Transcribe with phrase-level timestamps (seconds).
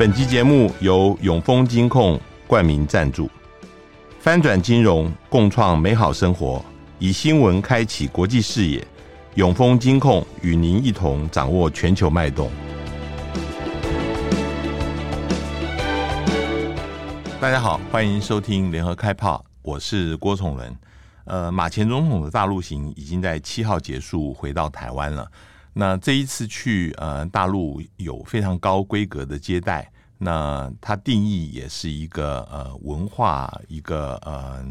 [0.00, 3.30] 本期节目由永丰金控冠名赞助，
[4.18, 6.64] 翻转金融，共创美好生活，
[6.98, 8.82] 以新闻开启国际视野。
[9.34, 12.50] 永丰金控与您一同掌握全球脉动。
[17.38, 20.74] 大家好，欢迎收听联合开炮，我是郭崇伦。
[21.26, 25.30] 呃，马前总统的大陆行已经在七号结束，回到台湾了。
[25.72, 34.64] 那这一次去呃大陆有非常高规格的接待，那它定义也是一个呃文化一个呃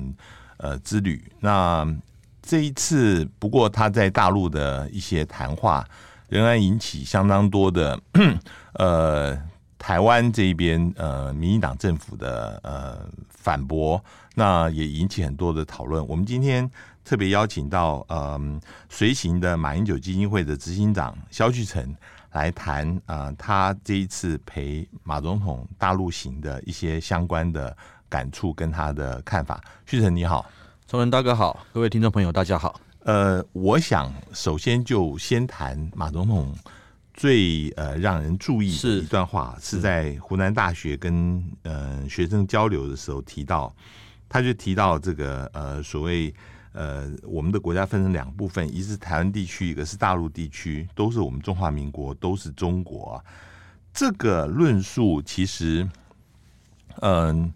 [0.58, 1.24] 呃之旅。
[1.40, 1.88] 那
[2.42, 5.88] 这一次不过他在大陆的一些谈话
[6.28, 7.98] 仍然引起相当多的
[8.76, 9.38] 呃
[9.78, 14.04] 台湾这边呃民进党政府的呃反驳，
[14.36, 16.06] 那也引起很多的讨论。
[16.08, 16.70] 我们今天。
[17.04, 21.96] 特别邀请到嗯随行的马英九基金会的执行长萧旭成
[22.34, 27.76] 来谈啊、呃，他这一次陪马总统大陆行的一些相关的
[28.08, 29.60] 感触跟他的看法。
[29.88, 30.46] 旭成你好，
[30.88, 32.80] 崇仁大哥好，各位听众朋友大家好。
[33.06, 36.56] 呃，我想首先就先谈马总统
[37.16, 43.74] 最呃让人注意的一段话，是，是在湖南大学跟呃学生交流的时候提到，
[44.28, 46.32] 他就提到这个呃所谓。
[46.72, 53.24] 呃，我们的国家分成两部分，一是台湾地区，一个是大陆地区，都是我们中华民国，都是中国。
[53.92, 55.90] 这个论述其实，
[57.02, 57.52] 嗯、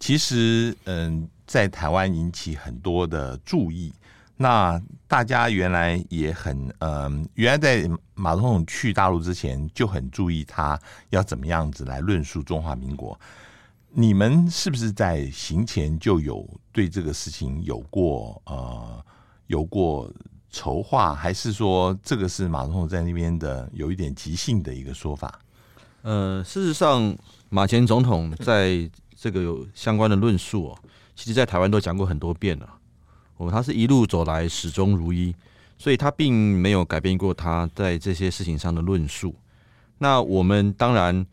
[0.00, 3.92] 其实嗯、在台湾引起很多的注意。
[4.40, 10.78] 那大家原来也很嗯、原来在马总统去大陆之前就很注意他
[11.10, 13.18] 要怎么样子来论述中华民国。
[14.00, 19.04] 你们是不是在行前就有对这个事情有过呃
[19.48, 20.08] 有过
[20.52, 25.40] 筹划，还是说这个是马总统在那边的有一点即兴的一个说法？
[26.02, 27.12] 呃，事实上，
[27.48, 30.78] 马前总统在这个有相关的论述哦，
[31.16, 32.72] 其实在台湾都讲过很多遍了。
[33.38, 35.34] 哦，他是一路走来始终如一，
[35.76, 39.34] 所以他并没有改变过他在这些事情上的论述。
[39.98, 41.26] 那我们当然。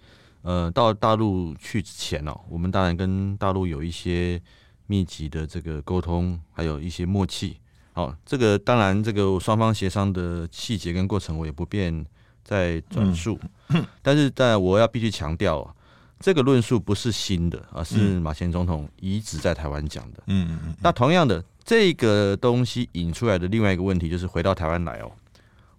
[0.45, 4.39] 呃，到大陆去之前呢、哦，我们当然跟大陆有一些
[4.85, 7.57] 密集的这个沟通，还有一些默契。
[7.93, 12.05] 好、哦，这个当然，这个双方协商的细节跟过程，我也不便
[12.43, 13.39] 再转述。
[13.69, 15.75] 嗯、但是，但我要必须强调，
[16.19, 20.21] 这个论述不是新的，而是马前总统一直在台湾讲的。
[20.27, 20.75] 嗯嗯嗯。
[20.79, 25.11] 那同样的，这个东西引出来的另外一个问题，就是回到台湾来哦，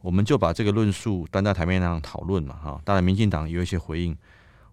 [0.01, 2.81] 我们就把这个论述端在台面上讨论了哈。
[2.85, 4.17] 当然，民进党有一些回应。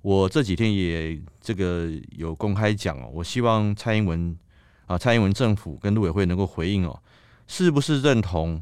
[0.04, 4.38] 我这几天也这个有公开讲哦，我希望蔡英文
[4.86, 7.02] 啊，蔡英文政府跟陆委会能够回应哦，
[7.48, 8.62] 是不是认同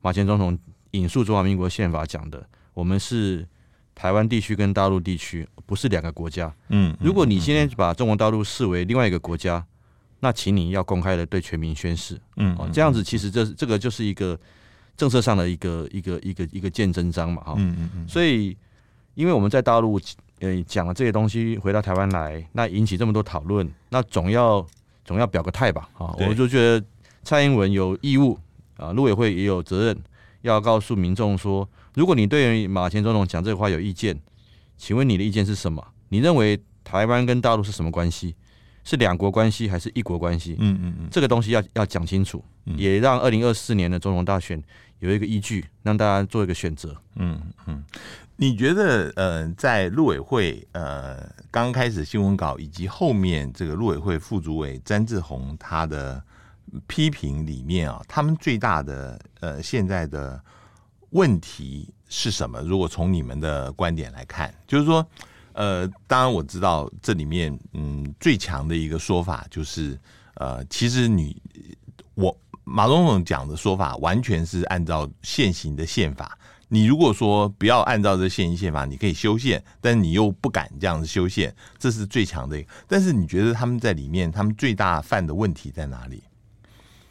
[0.00, 0.58] 马前总统
[0.92, 3.46] 引述中华民国宪法讲的，我们是
[3.94, 6.50] 台湾地区跟大陆地区，不是两个国家。
[6.70, 9.62] 嗯，如果你今天把中国大陆视为另外一个国家，
[10.20, 12.18] 那请你要公开的对全民宣誓。
[12.36, 14.40] 嗯，哦，这样子其实这这个就是一个
[14.96, 17.54] 政策上的一个一个一个一个见真章嘛，哈。
[17.58, 18.08] 嗯嗯嗯。
[18.08, 18.56] 所以，
[19.12, 20.00] 因为我们在大陆。
[20.40, 24.64] 呃，讲了这些东西回到台湾来，那引起这么多讨论，那总要
[25.04, 25.88] 总要表个态吧？
[25.98, 26.84] 啊，我就觉得
[27.22, 28.38] 蔡英文有义务
[28.76, 29.98] 啊，陆委会也有责任
[30.42, 34.18] 要告诉民众说，如果你对马前总统讲这个话有意见，
[34.76, 35.84] 请问你的意见是什么？
[36.08, 38.34] 你认为台湾跟大陆是什么关系？
[38.84, 40.56] 是两国关系还是一国关系？
[40.58, 44.62] 嗯嗯嗯，这个东西要要讲清楚，也让二零二四年的总统大选
[45.00, 46.96] 有一个依据，让大家做一个选择。
[47.16, 47.84] 嗯嗯。
[48.40, 56.22] 你觉得，呃，在陆委会呃刚开始新闻稿以及后面这个陆委会副主委詹志宏他的
[56.86, 60.40] 批评里面啊，他们最大的呃现在的
[61.10, 62.60] 问题是什么？
[62.60, 65.04] 如果从你们的观点来看，就是说，
[65.54, 69.98] 呃，当然我知道这里面嗯最强的一个说法就是，
[70.34, 71.42] 呃，其实你
[72.14, 76.38] 我马总统讲的说法完全是按照现行的宪法。
[76.70, 82.68] 你如果说不要按照这现行宪法，你可以修宪，但你又不敢这样子修宪，这是最强的一个。
[82.86, 86.22] 但是你觉得他们在里面，他们最大犯的问题在哪里？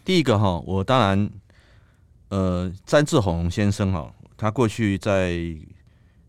[0.05, 1.29] 第一个哈，我当然，
[2.29, 5.35] 呃，詹志宏先生哈，他过去在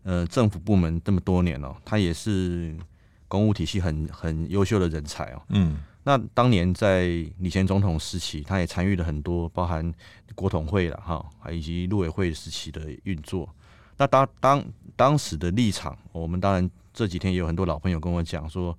[0.01, 2.75] 呃政府部门这么多年了，他也是
[3.27, 5.41] 公务体系很很优秀的人才哦。
[5.49, 5.77] 嗯。
[6.03, 7.07] 那当年在
[7.39, 9.93] 李前总统时期，他也参与了很多，包含
[10.33, 13.47] 国统会了哈，还以及陆委会时期的运作。
[13.97, 14.65] 那当当
[14.95, 18.75] 当时的立场，我们当然这几天也有很多老朋友跟我讲说，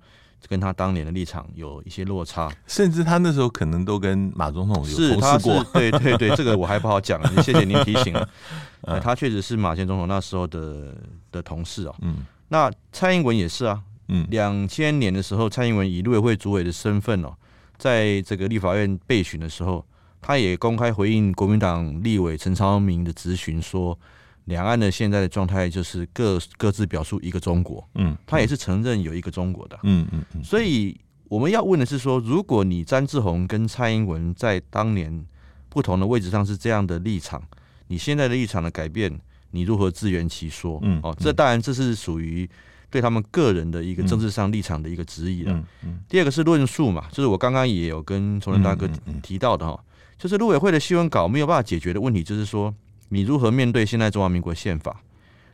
[0.47, 5.63] 跟他当年的立场有一些落差，甚至他那时候可能都跟马总统有同事过。
[5.73, 7.21] 对对对，这个我还不好讲。
[7.43, 8.15] 谢谢您提醒
[9.01, 10.95] 他确实是马前总统那时候的
[11.31, 11.95] 的同事啊。
[12.01, 12.25] 嗯。
[12.49, 13.81] 那蔡英文也是啊。
[14.11, 17.33] 嗯，两千年的时候，蔡英文以陆委会主委的身份哦，
[17.77, 19.83] 在这个立法院备询的时候，
[20.21, 23.97] 他也公开回应国民党立委陈超明的质询，说
[24.45, 27.87] 两岸的现在的状态就是各各自表述一个中国。
[27.95, 29.79] 嗯，他也是承认有一个中国的。
[29.83, 30.43] 嗯嗯嗯。
[30.43, 30.99] 所以
[31.29, 35.25] 我们要问的是说，如果你詹志宏跟蔡英文在当年
[35.69, 37.41] 不同的位置上是这样的立场，
[37.87, 39.17] 你现在的立场的改变，
[39.51, 40.79] 你如何自圆其说？
[40.83, 42.49] 嗯，哦，这当然这是属于
[42.91, 45.53] 对他们个人的一个政治上立场的一个质疑了。
[45.53, 45.99] 嗯嗯。
[46.07, 48.87] 第二个是论述嘛，就是我刚刚也有跟崇仁大哥
[49.23, 49.83] 提到的哈，
[50.17, 52.71] 就是陆委会的新闻稿没有办法解决的问题，就是说
[53.09, 55.01] 你如何面对现在中华民国宪法？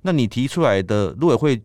[0.02, 1.62] 那你提出来的陆委会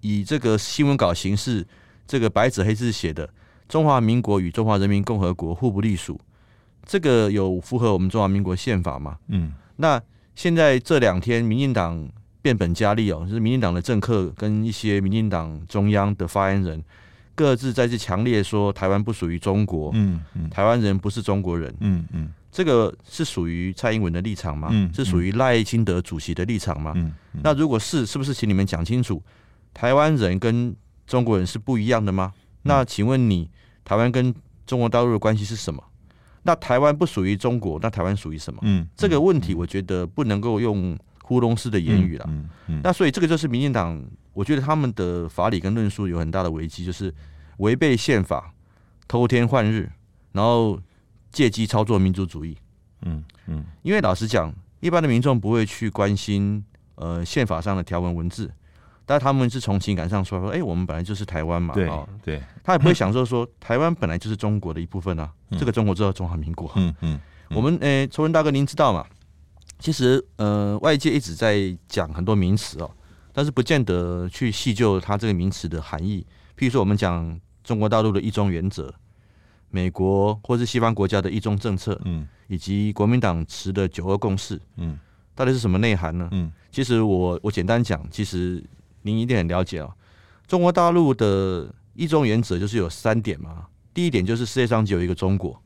[0.00, 1.66] 以这个新闻稿形式，
[2.06, 3.28] 这个白纸黑字写的
[3.68, 6.20] “中华民国与中华人民共和国互不隶属”。
[6.86, 9.16] 这个有符合我们中华民国宪法吗？
[9.28, 10.00] 嗯，那
[10.34, 12.06] 现在这两天，民进党
[12.44, 16.84] 变本加厉哦，就是民进党的政客跟一些民进党中央的发言人，
[17.34, 24.68] 各自再次强烈说台湾不属于中国，嗯嗯，台湾人不是中国人，嗯嗯，这个是属于蔡英文的立场吗？
[24.70, 26.92] 嗯，是属于赖清德主席的立场吗？
[26.96, 29.22] 嗯，那如果是，是不是请你们讲清楚，
[29.72, 30.76] 台湾人跟
[31.06, 32.34] 中国人是不一样的吗？
[32.64, 33.48] 那请问你，
[33.84, 34.34] 台湾跟
[34.66, 35.82] 中国大陆的关系是什么？
[36.42, 38.60] 那台湾不属于中国，那台湾属于什么？
[38.64, 40.94] 嗯，这个问题我觉得不能够用
[41.26, 42.24] 糊弄式的言语了。
[42.28, 42.80] 嗯嗯。
[42.84, 44.00] 那所以这个就是民进党，
[44.32, 47.12] 我觉得他们的法理跟论述有很大的危机，就是
[47.56, 48.52] 违背宪法、
[49.08, 49.90] 偷天换日，
[50.32, 50.78] 然后
[51.32, 52.56] 借机操作民族主义。
[53.02, 53.64] 嗯嗯。
[53.82, 56.64] 因为老实讲，一般的民众不会去关心
[56.96, 58.52] 呃宪法上的条文文字。
[59.06, 61.90] 但他们是从情感上说说，哎、欸，我们本来就是台湾嘛，对
[62.22, 66.72] 对，他也不会享受说台湾本来就是中国的一部分啊，嗯、这个中国叫中华民国。
[66.76, 69.04] 嗯嗯，嗯我们诶，崇、欸、文大哥，您知道吗？
[69.84, 72.90] 其实呃，外界一直在讲很多名词哦，
[73.34, 76.26] 但是不见得去细究它这个名词的含义。
[76.56, 78.90] 譬如说，我们讲中国大陆的一中原则，
[79.68, 84.98] 美国或是西方国家的一中政策，嗯，以及国民党持的九二共识，嗯，
[85.34, 86.30] 到底是什么内涵呢？
[86.32, 88.64] 嗯，其实我我简单讲，其实。
[89.06, 89.92] 您一定很了解哦，
[90.46, 93.66] 中国大陆的一中原则就是有三点嘛。
[93.92, 95.62] 第一点就是世界上只有一个中国，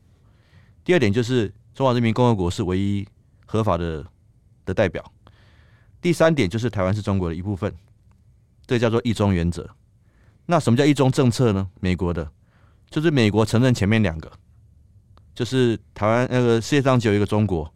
[0.83, 3.07] 第二点就是中华人民共和国是唯一
[3.49, 4.05] 合法的
[4.63, 5.03] 的代表，
[5.99, 7.73] 第三点就是台湾是中国的一部分，
[8.67, 9.67] 这叫做一中原则。
[10.45, 11.67] 那什么叫一中政策呢？
[11.79, 12.31] 美国的，
[12.91, 14.31] 就是美国承认前面两个，
[15.33, 17.73] 就是台湾那个世界上只有一个中国，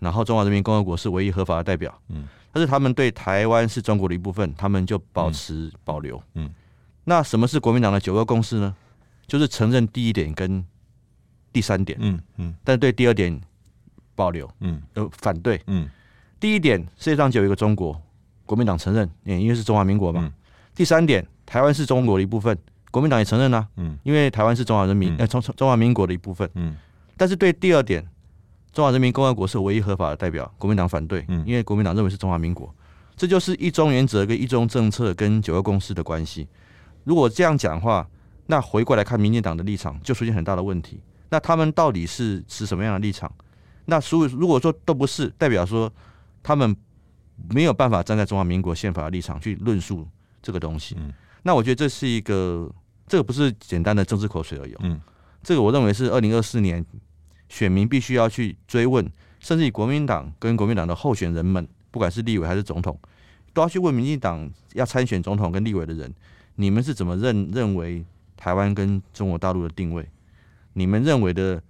[0.00, 1.96] 然后中华人民共和国是唯一合法的代表。
[2.08, 2.26] 嗯。
[2.54, 6.18] 但是他们对台湾是中国的一部分，他们就保持保留。
[6.34, 6.54] 嗯，嗯，
[7.04, 8.74] 那什么是国民党的九二共识呢？
[9.26, 10.62] 就是承认第一点跟
[11.50, 11.96] 第三点。
[12.02, 13.40] 嗯嗯，但对第二点
[14.14, 14.50] 保留。
[14.60, 15.60] 嗯，呃，反对。
[15.66, 15.88] 嗯，
[16.38, 18.00] 第一点世界上只有一个中国，
[18.46, 20.22] 国民党承认，因为是中华民国嘛。
[20.24, 20.32] 嗯，
[20.74, 22.56] 第三点，台湾是中国的一部分，
[22.90, 23.66] 国民党也承认啊。
[23.76, 26.48] 嗯，因为台湾是中华人民呃中中华民国的一部分。
[26.54, 26.76] 嗯，
[27.16, 28.06] 但是对第二点。
[28.72, 32.74] 中华人民共和国是唯一合法的代表，国民党反对，嗯因为国民党认为是中华民国，
[33.14, 36.48] 这就是一中原则跟一中政策跟九二共识的关系。
[37.04, 38.08] 如果这样讲的话，
[38.46, 40.98] 那回过来看民进党的立场就出现很大的问题。
[41.28, 43.30] 那他们到底是持什么样的立场？
[43.86, 45.92] 那所以如果说都不是，代表说
[46.42, 46.76] 他们
[47.50, 50.06] 没有办法站在中华民国宪法的立场去论述
[50.42, 50.96] 这个东西。
[51.42, 52.70] 那我觉得这是一个，
[53.06, 54.74] 这个不是简单的政治口水而已。
[54.80, 55.00] 嗯，
[55.42, 56.84] 这个我认为是二零二四年。
[57.48, 59.06] 选民必须要去追问，
[59.38, 62.98] 甚至于国民党跟国民党的候选人们，不管是立委还是总统，
[63.52, 66.10] 都要去问民进党要参选总统跟立委的人，
[66.54, 68.02] 你们是怎么认认为
[68.38, 70.08] 台湾跟中国大陆的定位？
[70.72, 71.62] 你们认为的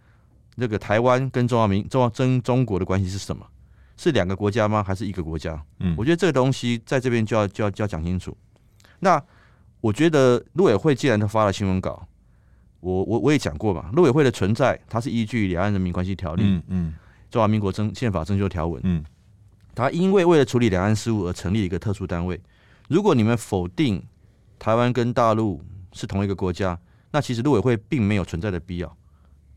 [0.57, 3.47] 那个台湾跟中华民中华真中国的关系是什么？
[3.97, 4.83] 是两个国家吗？
[4.83, 5.63] 还是一个国家？
[5.81, 8.37] 嗯，我觉得这个东西在这边就要就要就要讲清楚。
[9.01, 9.23] 那
[9.81, 12.07] 我觉得陆委会既然他发了新闻稿。
[12.81, 16.95] 我我我也讲过嘛，陆委会的存在，它是依据《两岸人民关系条例》嗯，嗯，
[17.31, 19.05] 中华民国政宪法增修条文，嗯，
[19.73, 22.41] 它因为为了处理两岸事务而成立一个特殊单位。
[22.89, 24.03] 如果你们否定
[24.59, 26.77] 台湾跟大陆是同一个国家，
[27.13, 28.97] 那其实陆委会并没有存在的必要。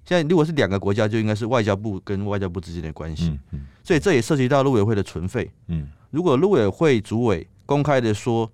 [0.05, 8.49] 现在如果是两个国家，就应该是外交部跟外交部之间的关系，嗯，嗯，所以这也涉及到陆委会的存废，嗯，如果陆委会主委公开的说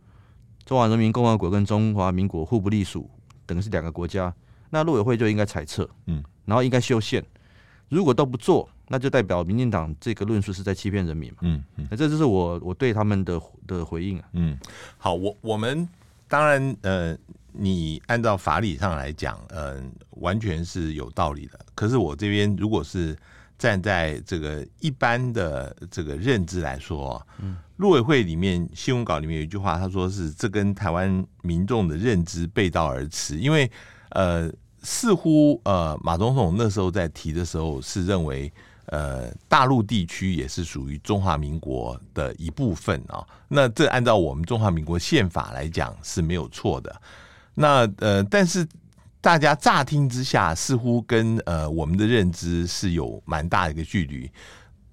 [0.66, 3.10] 中华人民共和国跟中华民国互不隶属，
[3.46, 4.34] 等于是两个国家。
[4.70, 7.22] 那陆委会就应该裁撤，嗯，然后应该修宪。
[7.90, 11.86] 如果都不做，那就代表民进党这个论述是在欺骗人民嘛，嗯嗯。
[11.92, 14.58] 那这就是我我对他们的的回应啊，嗯。
[14.98, 15.86] 好，我我们
[16.30, 17.18] 当然呃，
[17.52, 21.60] 你按照法理上来讲，嗯、完全是有道理的。
[21.76, 23.18] 可是我这边如果是
[23.58, 33.70] 站在这个一般的这个认知来说，嗯，陆委会里面新闻稿里面有一句话，他说是这跟台湾民众的认知背道而驰，因为
[34.10, 38.52] 呃，似乎呃马总统那时候在提的时候是认为。
[38.88, 43.28] 呃，大陆地区也是属于中华民国的一部分啊、哦。
[43.48, 47.02] 那这按照我们中华民国宪法来讲是没有错的。
[47.56, 48.68] 那呃，但是
[49.20, 54.30] 大家乍听之下，似乎跟呃我们的认知是有蛮大的一个距离。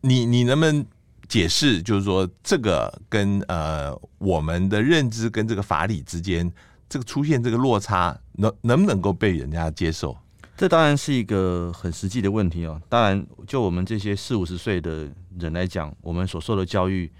[0.00, 0.84] 你你能不能
[1.28, 6.50] 解释，就是说这个跟呃我们的认知跟这个法理之间，
[6.88, 10.16] 这个出现这个落差，能能不能够被人家接受？
[10.56, 12.82] 这当然是一个很实际的问题哦。
[12.88, 17.10] 当然，就我们这些四五十岁的人来讲，我们所受的教育，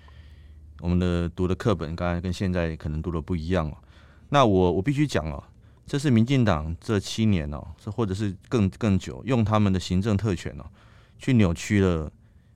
[0.81, 3.77] 我们的读的课本，刚才跟现在可能读的不一样哦。
[4.29, 5.43] 那我我必须讲哦，
[5.87, 10.65] 这是民进党这七年哦，或者是更更久，用他们的行政特权哦，
[11.19, 12.11] 去扭曲了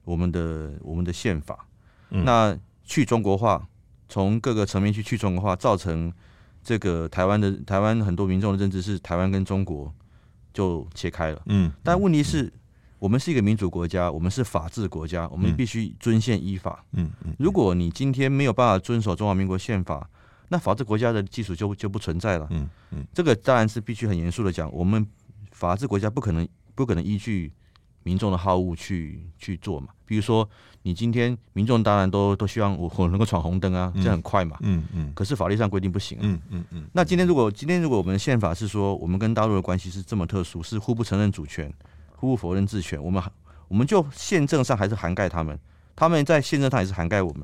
[0.04, 1.66] 我们的我们的宪法。
[2.10, 2.24] 嗯。
[2.24, 3.66] 那去中国化，
[4.08, 6.12] 从各个层面去去中国化，造成
[6.62, 9.92] 这个台湾的台湾很多民众的认知是台湾跟中国。
[10.54, 12.52] 就切开了，嗯，但问题是，
[12.98, 17.34] 我们是一个民主国家，我们是法治国家，我们必须遵宪依法，嗯嗯。
[17.38, 20.06] 如果你今天没有办法遵守中华民国宪法，
[20.52, 23.06] 那法治国家的基础就就不存在了，嗯嗯。
[23.14, 25.06] 这个当然是必须很严肃的讲，我们
[25.50, 27.50] 法治国家不可能不可能依据
[28.02, 29.88] 民众的好恶去去做嘛。
[30.04, 30.46] 比如说，
[30.82, 34.58] 你今天民众当然都都希望我我能够闯红灯啊，这很快嘛。
[34.60, 35.10] 嗯嗯。
[35.14, 36.18] 可是法律上规定不行。
[36.20, 36.84] 嗯嗯嗯。
[36.92, 41.72] 那今天如果今天如果我们的宪法是说我们跟大陆的关系是这么特殊，是互不承认主权，
[42.16, 43.22] 互不否认治权，我们
[43.68, 45.58] 我们就宪政上还是涵盖他们，
[45.96, 47.42] 他们在宪政上也是涵盖我们，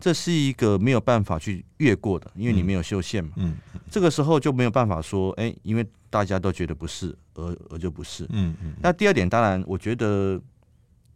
[0.00, 3.32] 这是一个没有办法去越过的，因为你没有修宪嘛。
[3.36, 3.56] 嗯。
[3.90, 8.24] 这个时候就没有办法说，哎，因为大家都觉得不是，而而就不是。
[8.30, 8.74] 嗯嗯。
[8.80, 10.40] 那第二点，当然我觉得。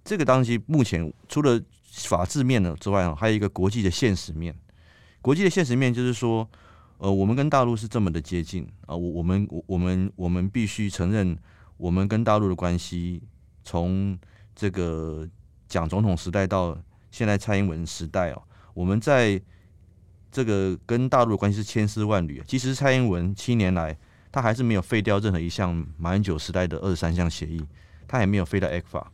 [0.07, 1.59] 这个东西目前除了
[1.91, 4.55] 法治面的之外，还有一个国际的现实面。
[5.23, 6.47] 国际的现实面就是说，
[6.99, 11.35] 呃，我们跟大陆是这么的接近啊，我我们我们我们必须承认，
[11.79, 13.23] 我们跟大陆的关系，
[13.65, 14.19] 从
[14.55, 15.27] 这个
[15.69, 16.79] 蒋总统时代到
[17.11, 18.43] 现在蔡英文时代哦，
[18.75, 19.41] 我们在
[20.31, 22.43] 这个跟大陆的关系是千丝万缕。
[22.47, 23.97] 其实蔡英文七年来，
[24.31, 27.65] 他还是没有废掉任何一项马英九时代的二十三项协议，
[28.07, 29.05] 他也没有废掉 ECFA。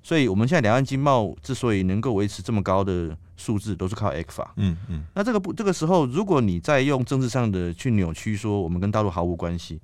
[0.00, 4.46] 所以，我们现在两岸经贸之所以能够维持这么高的数字，都是靠 ECFA。
[4.56, 5.04] 嗯嗯。
[5.12, 9.80] 那这个不，这个时候，如果你再用政治上的去扭曲说我们跟大陆毫无关系，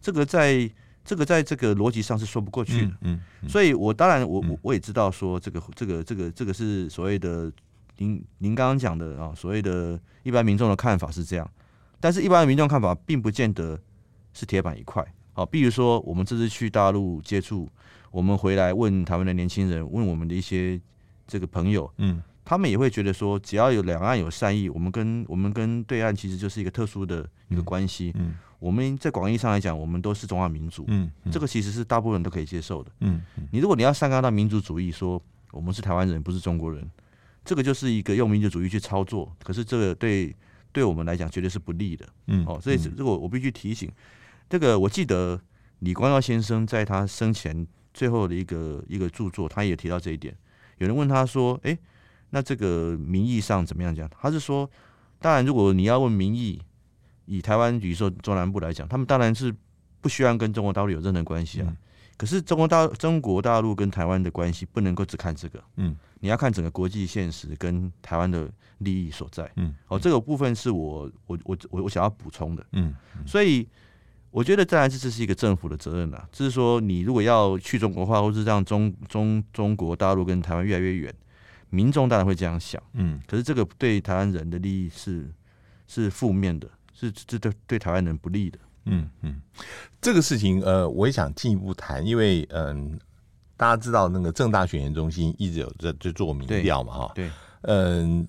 [0.00, 0.68] 这个在
[1.04, 2.92] 这个在这个逻辑上是说不过去的。
[3.02, 3.20] 嗯。
[3.42, 7.50] 嗯，所以我当然我我我也知道说这个这个这个这个是所谓的
[7.98, 11.50] 您您刚刚讲的啊，所谓的一般民众的看法是这样，
[12.00, 13.78] 但是一般的民众看法并不见得
[14.32, 15.04] 是铁板一块。
[15.32, 17.68] 好，比如说我们这次去大陆接触。
[18.10, 20.78] 我们回来问台湾的年轻人，问我们的一些
[21.26, 35.18] 这个朋友，嗯，他们也会觉得说，只要有两岸有善意，我们跟我们跟对岸其实就是一个特殊的一个关系，嗯，我们在广义上来讲，我们都是中华民族，嗯，这个其实是大部分人都可以接受的，嗯，你如果你要上纲到民族主义，说
[35.50, 36.86] 我们是台湾人，不是中国人，
[37.44, 40.34] 这个就是一个用民族主义去操作，可是这个对
[40.72, 43.90] 对我们来讲绝对是不利的，嗯，哦，所以这个我必须提醒，
[44.48, 45.40] 这个我记得
[45.80, 47.66] 李光耀先生在他生前。
[47.94, 50.34] 最后的一个一个著作，他也提到这一点。
[50.78, 51.78] 有人问他说：“诶，
[52.30, 54.66] 那这个名义上怎么样讲？”他是说
[55.20, 56.58] ：“当然，如果你要问名义，
[57.26, 59.54] 以台湾，比如说中南部来讲，他们当然是
[60.00, 61.66] 不希望跟中国大陆有任何关系啊。
[61.68, 61.76] 嗯、
[62.16, 73.26] 可是中国大中国大陆跟台湾的关系不能够只看这个，嗯，你要看整个国际现实跟台湾的利益所在，嗯，哦，这个部分是我我我我我想要补充的，嗯，嗯。
[73.26, 73.68] 所以。
[74.34, 81.14] 我觉得当然这是一个政府的责任了，就是说你如果要去中国化，或是让中中中国大陆跟台湾越来越远，
[81.68, 85.30] 民众当然会这样想，嗯，可是这个对台湾人的利益是
[85.86, 89.40] 是负面的，是这对对台湾人不利的，嗯嗯，
[90.00, 92.98] 这个事情呃，我也想进一步谈，因为嗯、呃，
[93.56, 97.30] 大家知道那个正大选研中心一直有在在做民调嘛，哈，对，
[97.62, 98.26] 嗯。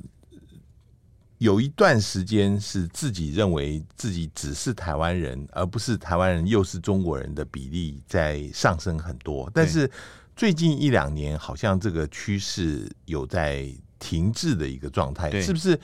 [1.39, 9.51] 有一段时间是自己认为自己只是台湾人，而不是台湾人又是中国人的比例在上升很多。
[9.53, 9.89] 但是
[10.37, 13.67] 最近一两年，好像这个趋势有在
[13.99, 15.77] 停滞的一个状态，是不是？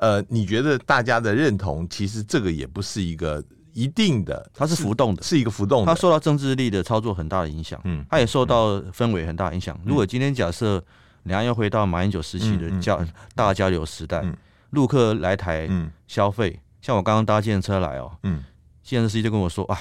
[0.00, 3.42] 呃，你觉得大家的认同，其实这个也不是一个
[3.76, 9.78] 一定的，它是浮动的，是一个浮动的，它受到政治力的操作很大的影响，嗯，它也受到氛围很大的影响。
[9.84, 10.82] 如果今天假设
[11.24, 13.04] 两岸又回到马英九时期的交
[13.34, 14.34] 大交流时代，嗯。
[14.70, 15.68] 陆客来台
[16.08, 18.42] 消费，嗯、像我刚刚搭计程车来哦，嗯，
[18.82, 19.78] 计程车司机就跟我说啊，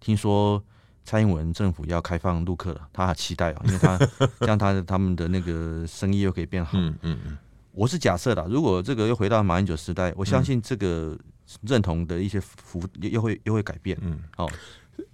[0.00, 0.62] 听说
[1.04, 3.98] 蔡英文政府要开放陆客了，他很期待哦，因为他
[4.40, 6.78] 这样他他们的那个生意又可以变好。
[6.78, 7.38] 嗯嗯嗯，
[7.72, 11.18] 我是假设的，如果这个又回到马英九时代，我相信这个
[11.62, 13.96] 认同的一些幅又会又会改变。
[14.00, 14.48] 嗯，好，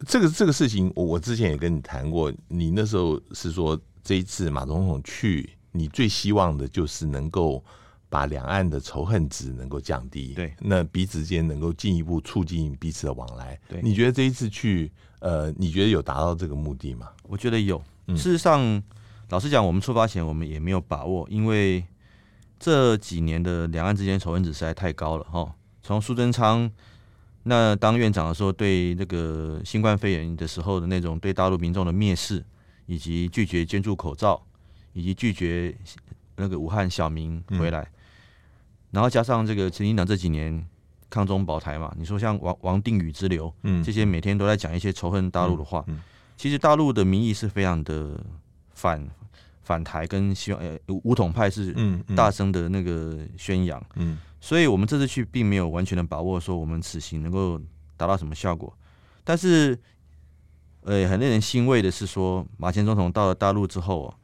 [0.06, 7.64] 这个这个事情，我我之前也跟你谈过，你那时候是说这一次马总统去，你最希望的就是能够。
[8.10, 13.58] 把两岸的仇恨值能够降低，对，那彼此间能够进一步促进彼此的往来。
[13.68, 14.88] 对，你觉得这一次去，
[15.18, 17.08] 呃，你觉得有达到这个目的吗？
[17.24, 17.82] 我觉得有。
[18.10, 18.80] 事实上，嗯、
[19.30, 21.84] 老实讲，我们出发前我们也没有把握，因为
[22.60, 25.52] 这几年的两岸之间仇恨值实在太高了哈。
[25.84, 26.68] 从苏贞昌
[27.44, 32.42] 那当院长的时候，对那个新冠肺炎的时候的那种对大陆民众的蔑视，
[32.86, 34.42] 以及拒绝捐助口罩，
[34.94, 35.76] 以及拒绝
[36.36, 37.82] 那个武汉小民回来。
[37.82, 37.92] 嗯。
[38.92, 40.66] 然后加上这个陈进党这几年
[41.10, 46.00] 抗中保台嘛，你说像王王定宇之流，嗯，这些每天都在讲一些仇恨大陆的话，嗯，
[46.36, 48.18] 其实大陆的民意是非常的
[48.72, 49.06] 反
[49.62, 51.74] 反台，跟希望呃武统派是
[52.16, 57.58] 大声的那个宣扬，嗯，所以我们这次去并没有完全的把握说我们此行能够
[57.96, 58.70] 达到什么效果，
[59.24, 59.78] 但是
[60.82, 64.14] 呃很令人欣慰的是说马前总统到了大陆之后。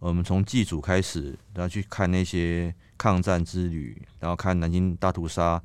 [0.00, 5.62] 我们从祭祖开始，然后去看那些抗战之旅，然后看南京大屠杀，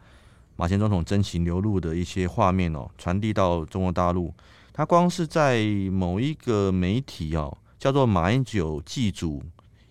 [0.58, 4.34] 马前总统真情流露的一些画面哦，传递到中国大陆。
[4.74, 9.42] 他光是在某一个媒体哦，叫做“马英九祭祖”，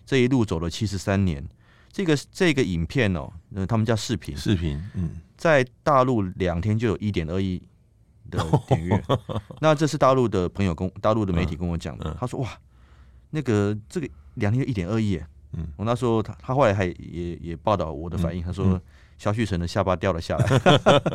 [0.05, 1.43] 这一路走了七十三年，
[1.95, 7.61] 这个这个影片哦，那他们叫视频，视频，嗯，在大陆两天就有一点二亿
[8.29, 9.01] 的点阅。
[9.61, 12.49] 那这是大陆的朋友跟大陆的媒体跟我讲的，他说哇，
[13.29, 14.09] 那个这个。
[14.35, 15.17] 两天就一点二亿，
[15.53, 18.77] 嗯，我那时候他他后来还也也报道我的反应，他说
[19.17, 20.45] 肖旭晨的下巴掉了下来。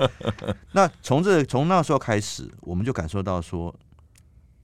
[0.73, 3.79] 那从这从那时候开始，我们就感受到说，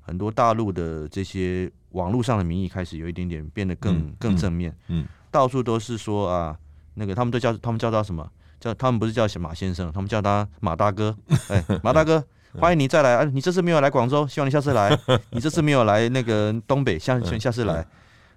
[0.00, 6.56] 很多大陆的这些网络上的民意开始有一点点变得更更正面，嗯，到处都是说啊，
[6.94, 8.28] 那个他们都叫他们叫他什么？
[8.58, 11.14] 叫他们不是叫马先生，他们叫他马大哥，
[11.48, 12.24] 哎，马大哥，
[12.58, 13.24] 欢迎你再来啊！
[13.24, 14.98] 你这次没有来广州，希望你下次来。
[15.30, 17.86] 你这次没有来那个东北，下下次来。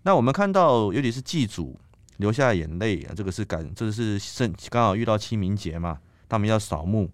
[0.03, 1.79] 那我们看到，尤其是祭祖
[2.17, 7.09] 流下眼泪啊，这个是感，这个是圣刚好遇到清明节嘛，他们要扫墓，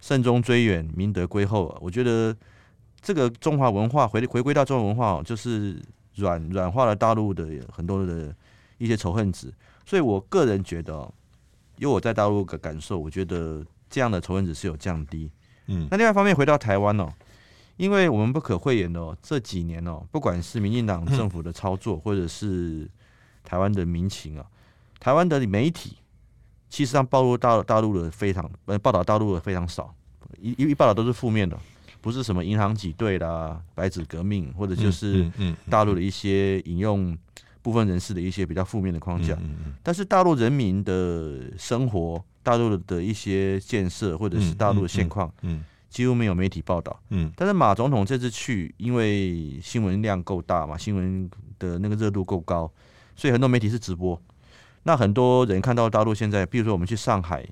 [0.00, 1.78] 慎终追远，明德归厚啊。
[1.80, 2.34] 我觉得
[3.02, 5.82] 这个中华文化回回归到中华文化，就是
[6.14, 8.32] 软软化了大陆的很多的
[8.78, 9.52] 一些仇恨值。
[9.86, 11.12] 所以我个人觉得，
[11.78, 15.30] 因为我在大陆的感受，我觉得这样的仇恨值是有降低。
[15.66, 17.12] 嗯，那另外一方面回到台湾哦。
[17.76, 22.88] 因为我们不可讳言的哦，这几年哦，不管是民进党政府的操作，或者是
[23.42, 24.46] 台湾的民情啊，
[25.00, 25.96] 台湾的媒体
[26.68, 29.92] 其实上暴露大大陆的非常呃报道大陆的非常少，
[30.40, 31.58] 一一报道都是负面的，
[32.00, 35.28] 不是什么银行挤兑啦、白纸革命，或者就是
[35.68, 37.18] 大陆的一些引用
[37.64, 39.36] 部分人士的一些比较负面的框架。
[39.82, 45.64] 但是大陆人民的生活、大陆的一些建设，或者是大陆的现况，嗯。
[45.94, 52.68] 几乎没有媒体报道，嗯，但是马总统这次去，因为新闻量够大嘛，新闻的那个热度够高，
[53.14, 54.20] 所以很多媒体是直播。
[54.82, 57.46] 那很多人看到大陆现在，比如说我们去上海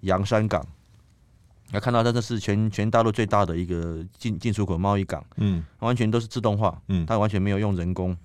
[0.00, 0.66] 洋山港，
[1.70, 8.16] 要看到它这是全全大陆最大的一个进进出口贸易港，嗯，完全都是自动化，嗯，它完全没有用人工。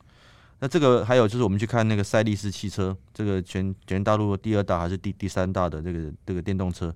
[0.65, 6.91] 那这个还有就是我们去看那个赛力斯汽车，这个全全大陆第二大还是第第三大的这个这个电动车。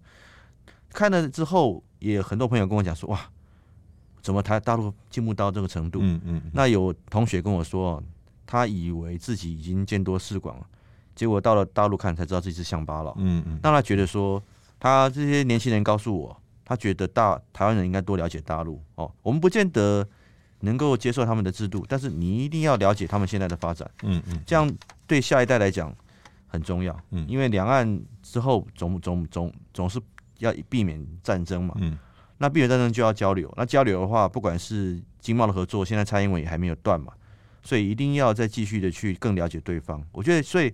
[0.91, 3.29] 看了之后，也很多朋友跟我讲说：“哇，
[4.23, 6.41] 怎么台大陆进步到这个程度？”嗯嗯。
[6.51, 8.01] 那有同学跟我说，
[8.47, 10.65] 他以为自己已经见多识广了，
[11.13, 13.13] 结果到了大陆看才知道自己是乡巴佬。
[13.19, 13.59] 嗯嗯。
[13.61, 14.41] 让他觉得说，
[14.79, 19.13] 他这些年轻人告诉我，他觉得大台湾人应该多了解大陆哦。
[19.21, 20.03] 我们不见得
[20.61, 23.89] 能够接受他们的制度，但是你一定要了解他们现在的发展。
[24.03, 24.41] 嗯嗯。
[24.45, 24.71] 这样
[25.05, 25.95] 对下一代来讲
[26.47, 26.99] 很重要。
[27.11, 27.25] 嗯。
[27.27, 29.99] 因为两岸之后总总总总是。
[30.39, 31.97] 要避免战争嘛，嗯，
[32.37, 33.53] 那避免战争就要交流。
[33.57, 37.11] 那交流的话，不管是经贸的合作，现在蔡英文也还没有断嘛，
[37.61, 40.01] 所以一定要再继续的去更了解对方。
[40.13, 40.73] 我觉得，所以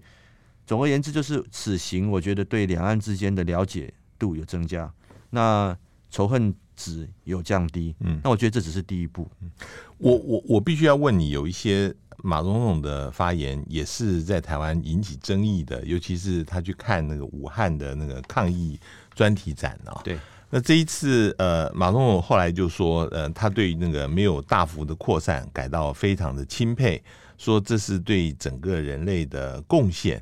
[0.67, 4.93] 总而言之，就是此行，我觉得对两岸之间的了解度有增加，
[5.31, 5.75] 那
[6.11, 7.95] 仇恨值有降低。
[7.99, 9.29] 嗯，那我觉得这只是第一步。
[9.41, 9.51] 嗯，
[9.97, 18.79] 我我我必须要问你，有一些马总统的发言也是在台湾引起争议的，尤其是他去看那个武汉的那个抗疫。
[19.15, 27.01] 专题展啊，对，那这一次呃，马总统后来就说，呃，他对那个没有大幅的扩散感到非常的钦佩，
[27.37, 30.21] 说这是对整个人类的贡献。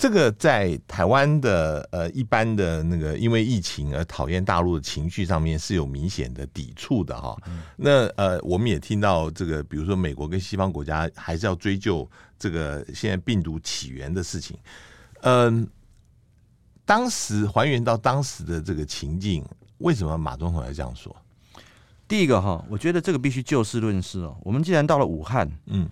[0.00, 7.36] 这个在台湾的呃一般的那个因为疫情而讨厌大陆的情绪上面是有明显的抵触的哈。
[7.46, 14.56] 嗯、那呃，我们也听到这个，比如说美国跟西方国家还是要追究这个现在病毒起源的事情。
[15.20, 15.68] 嗯、呃，
[16.86, 19.44] 当时还原到当时的这个情境，
[19.80, 21.14] 为什么马总统要这样说？
[22.08, 24.34] 第一个哈，我觉得这个必须就事论事哦。
[24.44, 25.86] 我们既然到了武汉，嗯。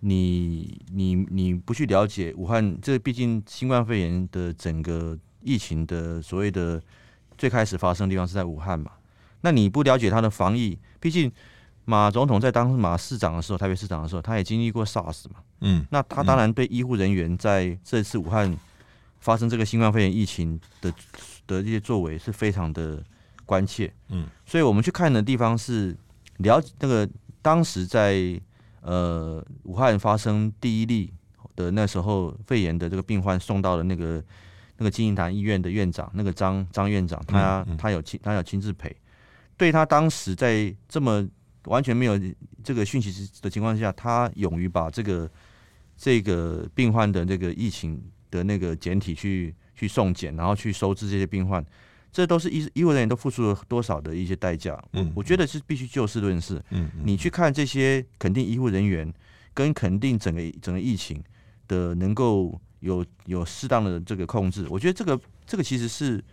[0.00, 6.80] 你你你不去了解武汉，这毕竟新冠肺炎的整个疫情的所谓的
[7.36, 8.90] 最开始发生的地方是在武汉嘛？
[9.40, 11.30] 那你不了解他的防疫，毕竟
[11.84, 15.36] 马总统在当马市长的时候，台北市长的时候，他也经历过 SARS 嘛。
[15.60, 18.56] 嗯，那他当然对医护人员在这次武汉
[19.20, 20.90] 发生这个新冠肺炎疫情的
[21.46, 23.02] 的这些作为是非常的
[23.44, 23.92] 关切。
[24.08, 25.96] 嗯，所以我们去看的地方是
[26.38, 27.08] 了解那个
[27.42, 28.40] 当时在。
[28.86, 31.12] 呃，武汉发生第一例
[31.56, 34.22] 的那时候肺炎的这个病患送到了那个
[34.76, 38.94] 那个金银潭医院的院长，那个张张院长，他、嗯嗯、他有亲他有亲自陪，
[39.56, 41.28] 对他当时在这么
[41.64, 42.16] 完全没有
[42.62, 45.28] 这个讯息的情况下，他勇于把这个
[45.96, 51.64] 这个病患的这个疫情的那个简体去去送检，然后去收治这些病患。
[52.16, 54.82] 这都是医医护人员都付出了多少的一些代价？
[54.94, 56.64] 嗯，我觉得是必须就事论事。
[56.70, 59.12] 嗯，你去看这些肯定医护人员，
[59.52, 61.22] 跟肯定整个整个疫情
[61.68, 66.24] 的能够有有适当的这个控制，我觉得这个这个其实是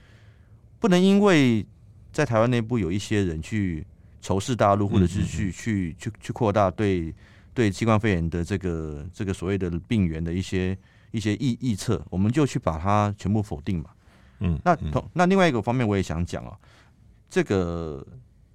[0.80, 1.66] 不能因为
[2.14, 3.86] 在台湾内部有一些人去
[4.22, 7.14] 仇视大陆，或者是去去去去扩大对
[7.54, 10.78] 对新冠肺炎的这个这个所谓的病源的一些
[11.12, 13.90] 一些臆臆测，我们就去把它全部否定嘛。
[14.40, 16.58] 嗯，那同那另外一个方面，我也想讲啊，
[17.30, 18.06] 这个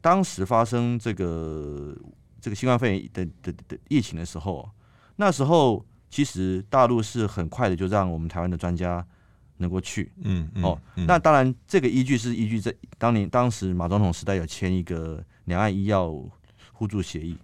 [0.01, 1.97] 当时发生这个
[2.41, 4.69] 这个新冠肺炎的的的，的疫情的时候，
[5.17, 9.05] 那时候其实大陆是很快的就让我们台湾的专家
[9.57, 16.13] 能够去，嗯，嗯哦，那当然这个依据是依据在当年当时马总统时代有签一个两岸医药
[16.73, 17.37] 互助协议，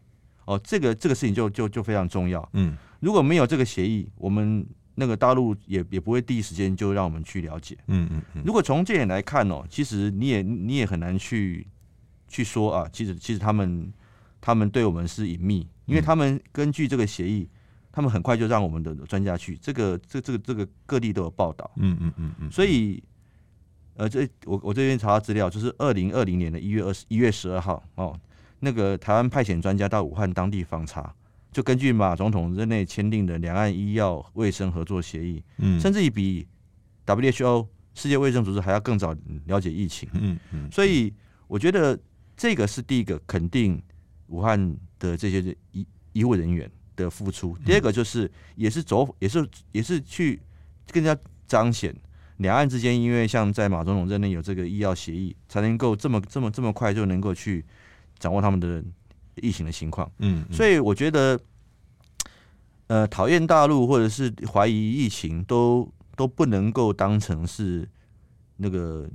[0.45, 4.67] 哦，这个这个事情就就就非常重要，嗯，如果没有这个协议，我们。
[4.95, 7.77] 那个大陆也也不会第一时间就让我们去了解。
[7.89, 8.43] 嗯嗯嗯。
[8.45, 11.67] 如果从这点来看哦，其实你也你也很难去
[12.29, 13.93] 去说啊，其实其实他们
[14.41, 17.49] 他们对我们是隐秘，因为他们根据这个协议，
[17.91, 19.57] 他们很快就让我们的专家去。
[19.57, 21.71] 这个这这个这个各地都有报道。
[21.77, 22.51] 嗯嗯嗯嗯。
[22.51, 23.03] 所以，
[23.97, 28.19] 呃，这我我这边查到资料，就是二零二零年的一月二十一月十二号哦，
[28.61, 31.15] 那个台湾派遣专家到武汉当地访查。
[31.55, 36.45] 就根据马总统任内签订的两岸医药卫生合作协议，嗯，甚至于比
[37.07, 37.65] WHO
[37.95, 39.15] 世界卫生组织还要更早
[39.47, 41.15] 了解疫情，嗯嗯，所以
[41.47, 41.97] 我觉得
[42.37, 43.81] 这个是第一个肯定
[44.27, 47.57] 武汉的这些医医护人员的付出。
[47.65, 50.43] 第二个就是也是走，也是也是去
[50.91, 51.95] 更加彰显
[52.39, 57.65] 两岸之间，因为像在马总统任内有这个医药协议，才能够这么这么这么快就能够去
[58.19, 58.83] 掌握他们的。
[59.37, 61.39] 疫情的情况，嗯，所以我觉得，
[62.87, 67.89] 呃，讨厌大陆或者是怀疑疫情，都都不能够当成是
[68.57, 69.09] 那个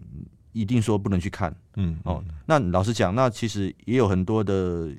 [0.51, 4.89] 一定说不能去看，嗯，哦，那老实讲，那其实也有很多的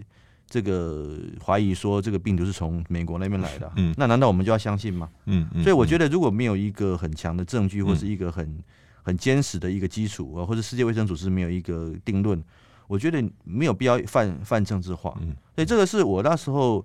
[0.49, 5.09] 这个怀疑说这个病毒是从美国那边来的，嗯，那难道我们就要相信吗？
[5.27, 8.59] 嗯，所以我觉得如果没有一个很强的证据，或是一个很
[9.03, 12.43] 很坚实的一个基础啊，或者世界卫生组织没有一个定论。
[12.91, 16.85] 我觉得没有必要泛泛政治化，嗯，所以这个是我那时候，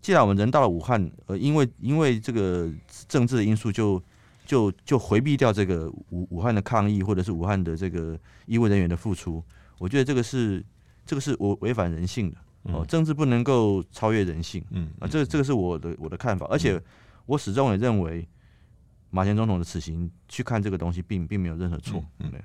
[0.00, 2.72] 既然我们人到了武汉，呃，因为因为这个
[3.06, 4.02] 政治的因素就，
[4.46, 9.44] 就就就回避掉这个武武汉的抗议，或者是武汉的这个医务人员的付出，
[9.76, 10.64] 我觉得这个是
[11.04, 12.38] 这个是我违反人性的
[12.72, 16.82] 哦，政治不能够超越人性，嗯啊，这这个是我的我的看法，而且
[17.26, 18.26] 我始终也认为。
[19.14, 22.02] 马前总统的此行去看这个东西并，并并没有任何错。
[22.20, 22.40] 嗯，对。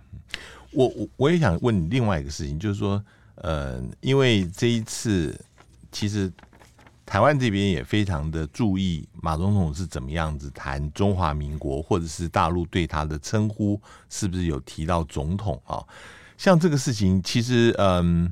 [0.71, 3.03] 我我我也想问你另外一个事情，就是说，
[3.36, 5.39] 呃，因为这一次
[5.91, 6.32] 其实
[7.06, 15.84] 台湾这边也非常的注意马总统是怎么样子谈中华民国，或者是大陆对他的称呼是不是有提到总统啊？
[16.38, 18.32] 像这个事情，其实，嗯，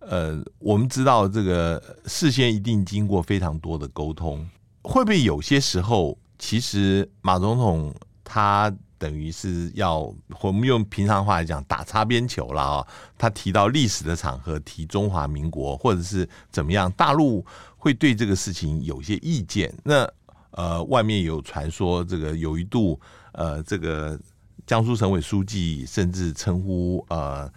[0.00, 4.46] 呃，我们知道这个事先一定经过非常多的沟通，
[4.82, 6.18] 会不会有些时候？
[6.38, 12.86] 其实马总统他等于是要我们用平常话来讲打擦边球了啊！
[13.18, 17.44] 他提到历史的场合提中华民国或者是怎么样，大陆
[17.76, 19.72] 会对这个事情有些意见。
[19.82, 20.08] 那
[20.50, 22.98] 呃，外面有传说这个有一度
[23.32, 24.18] 呃，这个
[24.66, 27.50] 江苏省委书记甚至称呼呃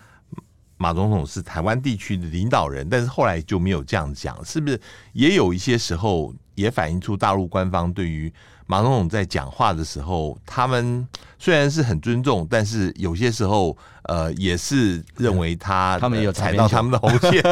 [0.81, 4.79] 马总统是台湾地区的领导人，但是后来就没有这样讲，是不是？
[5.11, 8.31] 也有一些时候也反映出大陆官方对于
[8.65, 11.05] 马总统在讲话的时候，他们
[11.37, 17.43] 虽然是很尊重，但是有些时候呃也是认为他他们有踩到他们的红线。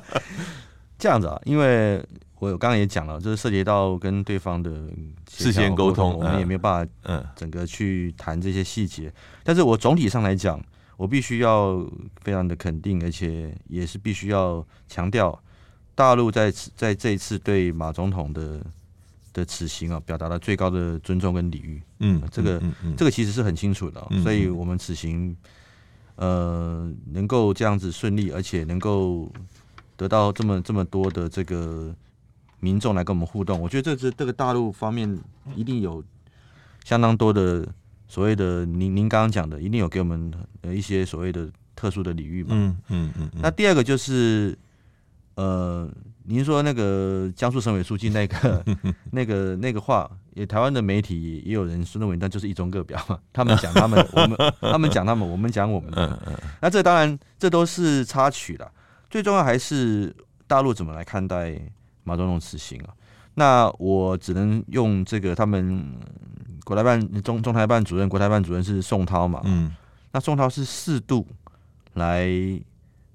[0.98, 2.04] 这样子啊，因为
[2.38, 4.70] 我刚刚也讲了，就是涉及到跟对方的
[5.30, 9.10] 事先沟通，我们也没有办法嗯整个去谈这些细节，
[9.42, 10.62] 但是我总体上来讲。
[10.96, 11.84] 我必须要
[12.20, 15.36] 非常的肯定，而且也是必须要强调，
[15.94, 18.64] 大陆在在这一次对马总统的
[19.32, 21.82] 的此行啊，表达了最高的尊重跟礼遇。
[21.98, 25.36] 嗯，这个嗯嗯这个其实是很清楚的，嗯、所以我们此行
[26.16, 29.28] 呃能够这样子顺利，而且能够
[29.96, 31.92] 得到这么这么多的这个
[32.60, 35.18] 民众来跟我们互动，我觉得这是这个大陆方面
[35.56, 36.04] 一定有
[36.84, 37.66] 相当多的。
[38.12, 42.50] 所谓的您您刚刚讲的，一定有给我们呃一些所谓的特殊的礼遇嘛？
[42.52, 43.30] 嗯嗯嗯。
[43.40, 44.54] 那第二个就是，
[45.36, 45.90] 呃，
[46.24, 48.62] 您说那个江苏省委书记那个
[49.12, 53.18] 那个那个话，也台湾的媒体也有人认为那就是一中各表嘛？
[53.32, 56.38] 他们讲他们，我们 他们讲他们，我们讲我们的。
[56.60, 58.70] 那这当然这都是插曲了，
[59.08, 60.14] 最重要还是
[60.46, 61.58] 大陆怎么来看待
[62.04, 62.92] 马总统此行啊？
[63.36, 65.98] 那我只能用这个他们。
[66.64, 69.40] 国台办中中台办主任，国台办主任是宋涛嘛？
[69.44, 69.72] 嗯，
[70.12, 71.26] 那宋涛是四度
[71.94, 72.28] 来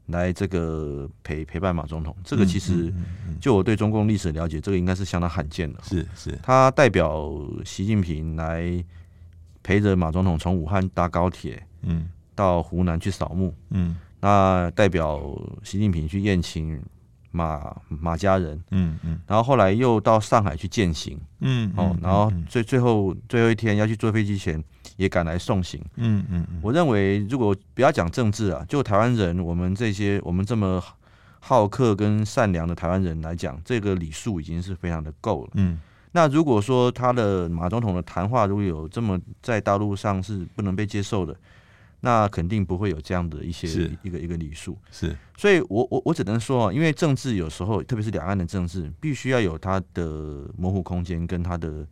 [0.08, 2.94] 来这个陪陪伴马总统，这个其实
[3.40, 5.80] 就我对中共历史的了解，这个应该是相当罕见的。
[5.84, 7.32] 是是，他代表
[7.66, 8.84] 习近平来
[9.64, 15.22] 陪着马总统从武汉搭高铁，嗯，到湖南去扫墓，嗯，那代表
[15.64, 16.82] 习近平去宴请。
[17.38, 24.64] 马马家人，嗯嗯，然后后来又到上海去践行，嗯哦，然后最最后最后一天要去坐飞机前，
[24.96, 26.46] 也赶来送行，嗯嗯。
[26.64, 30.84] 我认为如果不要讲政治啊，就台湾人，我们这些我们这么
[31.40, 35.80] 好客跟善良的台湾人来讲，这个礼数已经是非常的够了，嗯。
[36.12, 41.36] 那如果说他的马总统的谈话如果有这么在大陆上是不能被接受的。
[42.02, 43.68] 那肯定不会有这样的一些
[44.04, 51.88] 一个一个礼数，是，所以我我我只能说啊，因为政治有时候，特别是两岸的政治，必须要有它的模糊空间跟它的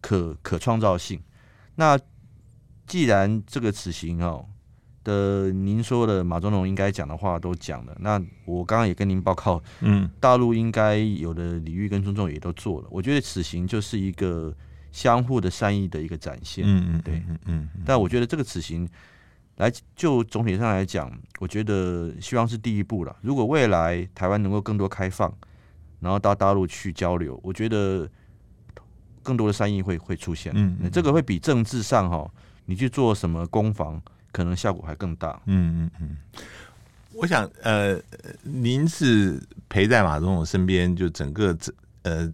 [0.00, 1.20] 可可创造性。
[1.74, 1.98] 那
[2.86, 4.46] 既然这个此行哦
[5.04, 12.88] 的您说的马总统应该讲的话都讲了，那我刚刚也跟您报告，嗯，大陆应该有的礼遇跟尊重也都做了。
[12.90, 14.56] 我觉得此行就是一个
[14.92, 18.88] 相互的善意的一个展现，嗯嗯，对，嗯嗯，但我觉得这个此行。
[19.56, 23.16] 来，就总体上来讲，我觉得希望是第一步了。
[23.22, 25.32] 如果未来台湾能够更多开放，
[25.98, 28.06] 然后到大陆去交流，我觉得
[29.22, 30.52] 更多的善意会会出现。
[30.54, 32.30] 嗯，嗯，这个会比政治上哈，
[32.66, 33.98] 你去做什么攻防，
[34.30, 35.40] 可能效果还更大。
[35.46, 36.16] 嗯嗯嗯。
[37.14, 37.98] 我想，呃，
[38.42, 42.30] 您是陪在马总统身边，就整个整呃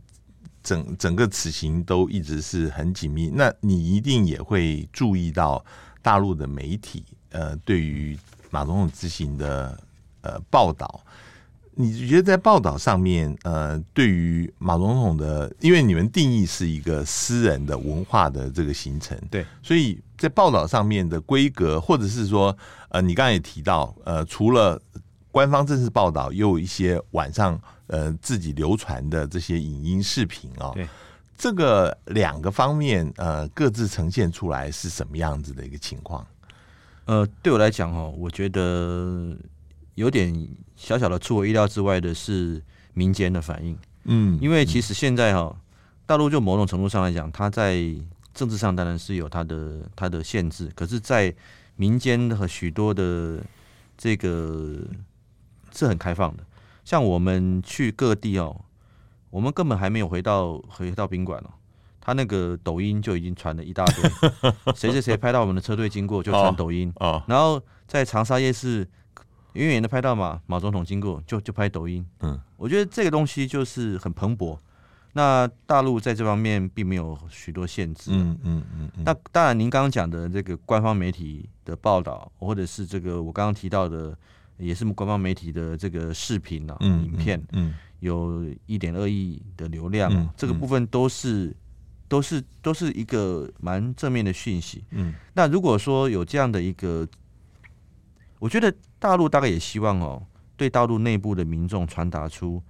[0.60, 3.30] 整整个此行都一直是很紧密。
[3.32, 5.64] 那你一定也会注意到。
[6.02, 8.18] 大陆的媒体呃，对于
[8.50, 9.78] 马总统之行的
[10.20, 11.00] 呃报道，
[11.74, 22.54] 你觉得在报道上面呃，对于马总统的，因为你们定义是一个私人的文化的这个行程，对，所以在报道上面的规格，或者是说
[22.90, 24.78] 呃，你刚才也提到呃，除了
[25.30, 30.72] 官方正式报道，也有一些晚上呃自己流传的这些影音视频啊。
[30.74, 30.86] 对
[31.42, 36.24] 这个两个方面，呃，各自呈现出来是什么样子的一个情况？
[37.06, 39.36] 呃，对我来讲，哦，我觉得
[39.96, 42.62] 有点小小的出我意料之外的是
[42.94, 43.76] 民间的反应。
[44.04, 45.52] 嗯，因为其实现在哈，
[46.06, 47.76] 大陆就某种程度上来讲，它在
[48.32, 51.34] 政治上当然是有它的它的限制，可是，在
[51.74, 53.42] 民间和许多的
[53.98, 54.78] 这个
[55.74, 56.44] 是很开放的。
[56.84, 58.60] 像我们去各地哦。
[59.32, 61.48] 我们根本还没有回到回到宾馆哦，
[61.98, 64.30] 他那个抖音就已经传了一大堆，
[64.76, 66.92] 谁谁谁拍到我们的车队经过就传抖音。
[66.96, 68.86] 哦，然后在长沙夜市
[69.54, 74.58] 远远的拍到马马总统经过就就拍抖音，嗯，我觉得这个东西就是很蓬勃。
[75.14, 78.90] 那大陆在这方面并没有许多限制，嗯嗯嗯。
[79.04, 84.16] 那当然，您刚刚讲的这个官方媒体的报道，或者是这个我刚刚提到的，
[84.58, 87.74] 也是官方媒体的这个视频啊、影片，嗯。
[88.02, 91.54] 有一点二亿的流量，嗯、这个部分都是、嗯、
[92.08, 94.82] 都是都是一个蛮正面的讯息。
[94.90, 97.06] 嗯，那如果说有这样的一个，
[98.40, 100.20] 我觉得大陆大概也希望哦，
[100.56, 102.60] 对大陆内部的民众传达出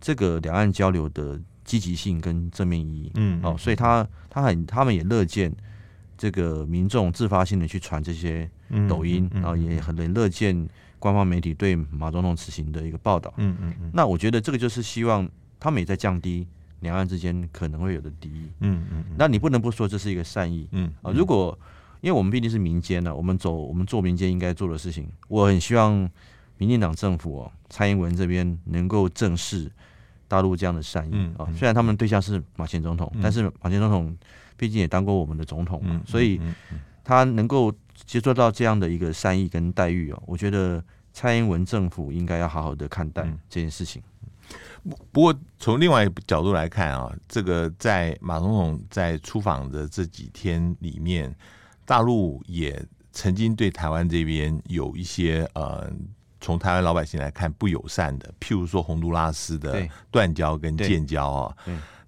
[0.00, 3.12] 这个两岸交流的积极性跟正面意义。
[3.14, 5.54] 嗯，哦所以他他很他们也乐见
[6.18, 8.50] 这个民众自发性的去传这些
[8.88, 10.68] 抖音，然后也很乐见
[11.02, 13.34] 官方媒体对马总统此行的一个报道。
[13.38, 13.90] 嗯嗯嗯。
[13.92, 16.46] 那我觉得这个就是希望他们也在降低
[16.78, 18.48] 两岸之间可能会有的敌意。
[18.60, 19.04] 嗯嗯。
[19.18, 20.68] 那你不能不说这是一个善意。
[20.70, 21.58] 嗯啊，如果
[22.02, 26.08] 因为我们毕竟是民间呢，我们走我们做民间应该做的事情，我很希望
[26.58, 29.68] 民进党政府哦，蔡英文这边能够正视
[30.28, 31.50] 大陆这样的善意啊。
[31.56, 34.16] 虽然他们对象是马前总统，但是马前总统
[34.56, 36.40] 毕竟也当过我们的总统嘛，所以
[37.02, 37.72] 他能够
[38.04, 44.02] 接触到这样的一个善意跟待遇哦，我觉得蔡英文政府应该要好好的看待这件事情。
[45.12, 51.34] 不过从另外一个角度来看啊，这个在马总统在出访的这几天里面。
[51.84, 55.92] 大陆也曾经对台湾这边有一些呃，
[56.40, 61.56] 从台湾老百姓来看不友善的，譬如说洪都拉斯的断交跟建交啊，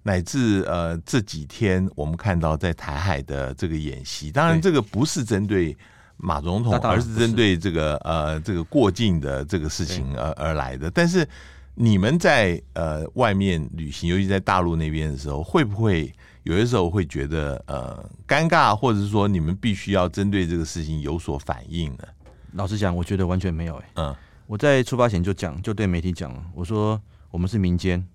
[0.07, 5.75] 乃至呃这几天我们看到在台海的这个演习，当然这个不是针对
[6.17, 10.91] 马总统，而是针对这个呃这个过境的这个事情而而来的。
[10.91, 11.27] 但是
[11.73, 16.13] 你们在呃外面旅行，尤其在大陆那边的时候，会不会？
[16.43, 22.03] 有些时候会觉得呃尴尬，或者是说你们必须要针对这个事情有所反应呢？
[22.51, 23.81] 老实讲，我觉得完全没有、欸。
[23.81, 24.15] 哎，嗯，
[24.45, 28.07] 我在出发前就讲，就对媒体讲了，我说我们是民间，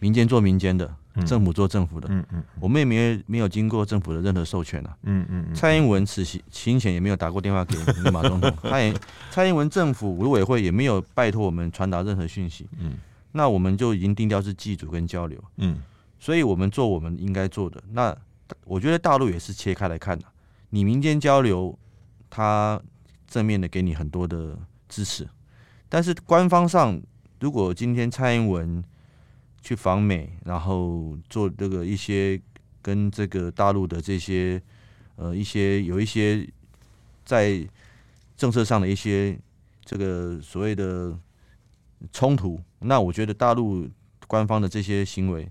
[0.00, 7.76] 民间做民间的，政府做政府的，嗯嗯，我们也没有没有经过政府的任何授权啊，嗯嗯，蔡英文此行前也没有打过电话给
[8.10, 8.92] 马总统，他也
[9.30, 12.94] 蔡英文政府委委会也没有拜托我们传达任何讯息，嗯，
[13.32, 15.78] 那我们就已经定调是祭祖跟交流，嗯。
[16.18, 17.80] 所以我们做我们应该做的。
[17.92, 18.16] 那
[18.64, 20.24] 我觉得大陆也是切开来看的。
[20.70, 21.78] 你民间交流，
[22.30, 22.80] 他
[23.28, 25.28] 正面的给你很多的支持，
[25.90, 26.98] 但是官方上，
[27.38, 28.82] 如果今天蔡英文
[29.66, 32.40] 去访美，然后做这个一些
[32.80, 34.62] 跟这个大陆的这些
[35.16, 36.48] 呃一些有一些
[37.24, 37.68] 在
[38.36, 39.36] 政策上的一些
[39.84, 41.18] 这个所谓的
[42.12, 43.90] 冲突，那我觉得大陆
[44.28, 45.50] 官方的这些行为。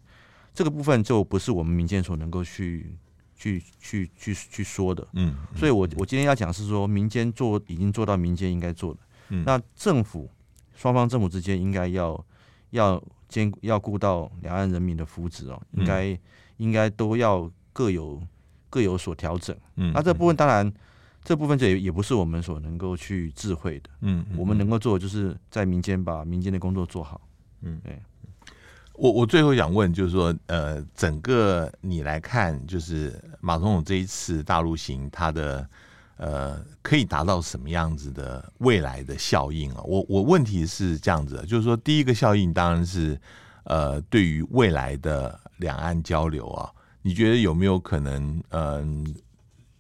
[0.54, 2.95] 这个部分就不是我们民间所能够去
[3.36, 8.99] 去去去去说的，嗯，所以我我今天要讲是说，民间做已经做到民间应该做的，
[9.32, 10.30] 嗯，那政府
[10.73, 12.25] 双方政府之间应该要
[12.69, 13.04] 要
[13.36, 16.17] 兼要顾到两岸人民的福祉哦，应该
[16.56, 18.21] 应该都要各有
[18.69, 20.71] 各有所调整，嗯，那这部分当然
[21.21, 27.19] 这部分这也也不是我们所能够去智慧的，嗯，我们能够做的就是在民间把民间的工作做好，
[27.60, 28.00] 嗯，对。
[28.93, 35.67] 我我最后想问，就是说，呃，整个你来看，就是马总统这一次大陆行，他的
[36.17, 39.82] 呃，可以达到什么样子的未来的效应啊？
[39.84, 43.19] 我我问题是这样子，就是说，第一个效应当然是
[43.63, 49.13] 呃，对于未来的两岸交流啊，你觉得有没有可能，嗯、呃，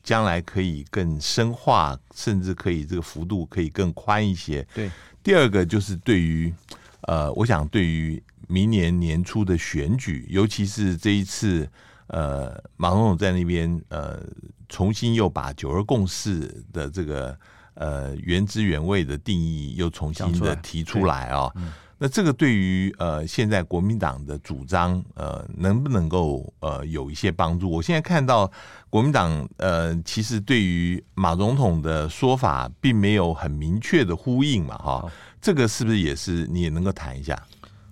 [0.03, 4.67] 将来可以更深化，甚至可以这个幅度可以更宽一些？
[4.73, 4.89] 对。
[5.23, 6.53] 第二个就是对于，
[7.01, 8.21] 呃，我想对于。
[8.47, 11.67] 明年年初的选举，尤其是这一次，
[12.07, 14.21] 呃，马总统在那边，呃，
[14.69, 17.37] 重新又把九二共识的这个
[17.73, 21.53] 呃原汁原味的定义又重新的提出来啊、哦。
[21.97, 27.69] 那这个对于呃现在国民党的主张，呃，能不能够呃有一些帮助？
[27.69, 28.51] 我现在看到
[28.89, 35.11] 国民党呃，其实对于马总统的说法，并没有很明确的呼应嘛，哈。
[35.41, 37.41] 这个是不是也是你也能够谈一下？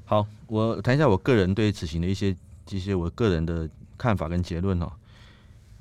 [0.04, 2.36] 好，我谈一下我个人对此行的一些
[2.69, 3.69] 一些我个人的
[4.04, 4.92] 看法跟结论哦。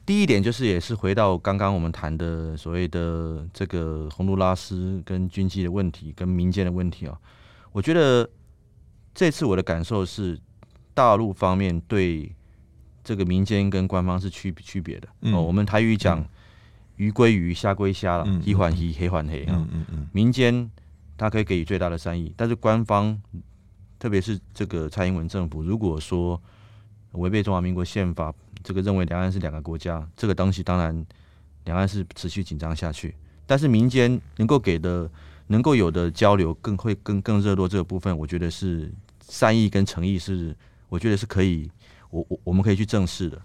[0.07, 7.19] 第一点就是，也是回到刚刚我们谈的所谓的这个洪都拉斯跟军机的问题，跟民间的问题哦。
[7.73, 8.31] 我觉得
[9.13, 10.39] 这次我的感受是，
[10.95, 12.33] 大陆方面对
[13.03, 15.43] 这个民间跟官方是区区别的哦。
[15.43, 16.25] 我们台语讲
[16.95, 19.55] 鱼归鱼，虾归虾了，一环一，黑环黑啊。
[19.57, 20.09] 嗯嗯嗯。
[20.13, 20.71] 民间
[21.17, 23.21] 它可以给予最大的善意，但是官方。
[24.03, 26.43] 特别是这个蔡英文政府，如果说
[27.13, 31.05] 违背中华民国宪法，这个认为两岸是两个国家，这个东西当然
[31.65, 33.15] 两岸是持续紧张下去。
[33.47, 35.11] 但是民间能够给的、
[35.49, 38.91] 能够有的交流，更会更更热络这个部分，我觉得是
[39.29, 40.57] 善意跟诚意是，
[40.89, 41.71] 我觉得是可以，
[42.11, 43.41] 我我我们可以去正视的。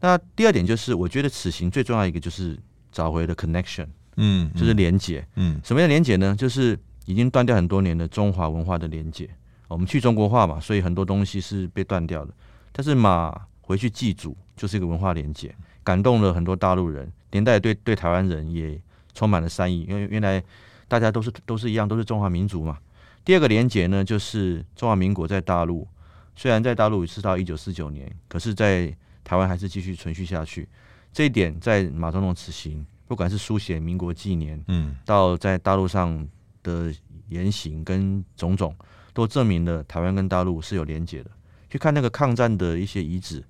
[0.00, 2.58] 那第二点就是，我觉得此行最重要一个就是
[2.92, 6.36] 找回的 connection，嗯，就是连结，嗯，什么样的连结呢？
[6.36, 9.28] 就是已经断掉很多年的中华文化的连结。
[9.66, 12.34] 我们去中国化嘛，所以很多东西是被断掉的。
[12.72, 18.80] 但是马回去祭祖就是一个文化连结，感动了很多大陆人，连带对对台湾人也
[19.14, 20.42] 充满了善意，因为原来
[20.86, 22.78] 大家都是都是一样，都是中华民族嘛。
[23.24, 25.86] 第二个连结呢，就是中华民国在大陆，
[26.34, 30.66] 虽然在大陆是到一九四九年，可是在台湾还是继续存续下去。
[31.12, 36.26] 这一点在马总统此行不管是书写民国纪年，嗯，到在大陆上
[36.62, 36.94] 的
[37.28, 38.74] 言行跟种种，
[39.12, 41.30] 都证明了台湾跟大陆是有连结的。
[41.68, 43.44] 去看那个抗战的一些遗址，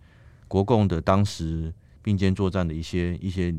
[0.47, 3.55] 国共的当时并肩作战的一些一些，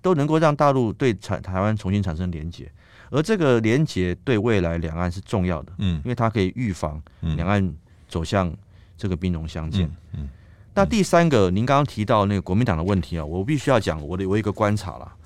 [0.00, 2.70] 都能够让大陆对台台湾重新产生连结。
[3.10, 7.72] 而这个连结对未来两岸是重要的，嗯，因为它可以预防两岸
[8.08, 8.52] 走向
[8.96, 9.86] 这个兵戎相见。
[10.14, 10.28] 嗯，嗯，
[10.74, 15.16] 那第三个，您刚刚提到那个国民党的问题啊，我必须要讲我的我一个观察啦。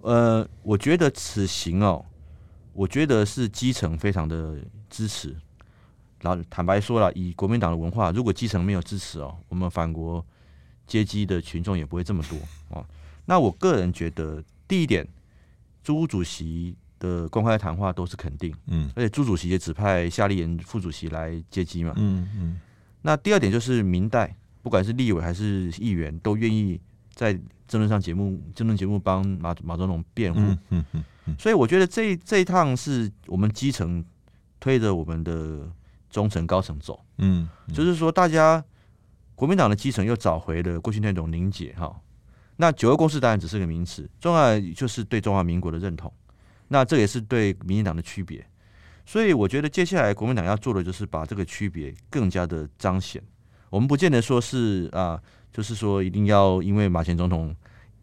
[0.00, 2.04] 呃，我觉得此行哦，
[2.72, 4.56] 我觉得是基层非常的
[4.90, 5.36] 支持。
[6.22, 10.24] 然后坦白说了，以国民党的文化，如果基层没有支持哦，我们反国
[10.86, 12.38] 阶级的群众也不会这么多
[12.70, 12.86] 哦。
[13.26, 15.06] 那我个人觉得，第一点，
[15.82, 22.60] 朱主席的公开谈话都是肯定，嗯，而且朱主席也指派夏立言副主席来接机嘛，嗯嗯。
[23.02, 26.80] 那第二点就是明代，不管是立委还是议员，都愿意
[27.12, 27.32] 在
[27.66, 31.36] 政论上节目、争论节目帮马马总统辩护，嗯嗯嗯，嗯。
[31.38, 34.04] 所以我觉得这这一趟是我们基层
[34.60, 35.68] 推着我们的
[36.12, 38.62] 中层高层走，嗯，嗯，就是说大家
[39.34, 41.92] 国民党的基层又找回了过去那种凝结哈。
[42.56, 46.12] 那九二共识当然只是个名词，重要就是对中华民国的认同。
[46.68, 48.46] 那这也是对民进党的区别，
[49.04, 53.22] 所以我觉得接下来国民党要做的就是把这个区别更加的彰显。
[53.68, 55.20] 我们不见得说是啊，
[55.52, 57.54] 就是说一定要因为马前总统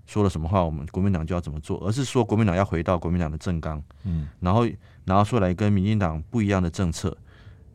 [0.08, 4.68] 说了什么话，我们国民党就要怎么做，而是说国民党要回到国民党的正纲，嗯，然后
[5.06, 7.16] 拿出来跟民进党不一样的政策，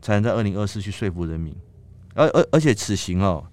[0.04, 1.56] 才能在二零二四去说服人民。
[2.14, 3.44] 而而而且此行哦，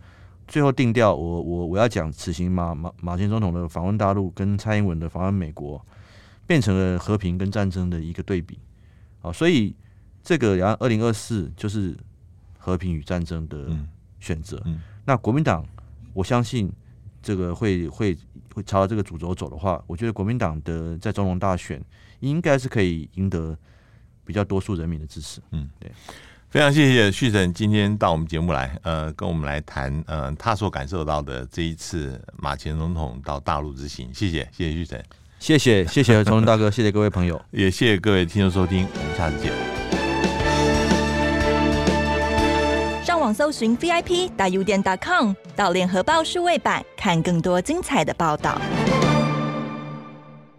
[0.48, 5.84] 最后定调，我我我要讲此行马马马前总统的访问大陆，跟蔡英文的访问美国。
[6.48, 8.60] 变成了和平跟战争的一个对比，
[9.22, 9.74] 啊，所以
[10.22, 11.96] 这个然后二零二四就是
[12.58, 13.70] 和平与战争的
[14.20, 14.62] 选择。
[15.06, 15.66] 那国民党，
[16.14, 16.70] 我相信
[17.22, 18.18] 这个会会
[18.54, 21.82] 会朝这个主轴走的话，我觉得国民党的在总统大选
[22.20, 23.58] 应该是可以赢得
[24.26, 25.40] 比较多数人民的支持。
[25.52, 25.90] 嗯，对，
[26.52, 34.14] 非常谢谢旭晨今天到我们节目来，呃，跟我们来谈，呃，他所感受到的这一次马前总统到大陆之行。
[34.14, 35.02] 谢谢，谢谢旭晨。
[35.40, 39.54] 谢谢谢谢崇仁大哥，谢谢各位朋友， 也谢谢各位听众收听，我们下次见。
[43.02, 48.60] 上网搜寻 VIP 大 U 点 .com，到联合报数位版看更多精彩的报道。